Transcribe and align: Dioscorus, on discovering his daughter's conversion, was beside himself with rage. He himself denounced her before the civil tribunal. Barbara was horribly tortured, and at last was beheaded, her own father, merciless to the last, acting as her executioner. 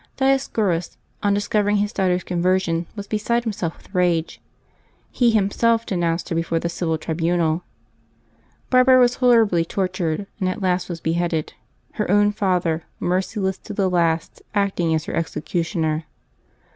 Dioscorus, 0.17 0.97
on 1.21 1.35
discovering 1.35 1.75
his 1.75 1.93
daughter's 1.93 2.23
conversion, 2.23 2.87
was 2.95 3.05
beside 3.05 3.43
himself 3.43 3.77
with 3.77 3.93
rage. 3.93 4.41
He 5.11 5.29
himself 5.29 5.85
denounced 5.85 6.29
her 6.29 6.35
before 6.35 6.57
the 6.57 6.69
civil 6.69 6.97
tribunal. 6.97 7.63
Barbara 8.71 8.99
was 8.99 9.17
horribly 9.17 9.63
tortured, 9.63 10.25
and 10.39 10.49
at 10.49 10.59
last 10.59 10.89
was 10.89 11.01
beheaded, 11.01 11.53
her 11.93 12.09
own 12.09 12.31
father, 12.31 12.85
merciless 12.99 13.59
to 13.59 13.73
the 13.73 13.91
last, 13.91 14.41
acting 14.55 14.95
as 14.95 15.05
her 15.05 15.13
executioner. 15.15 16.05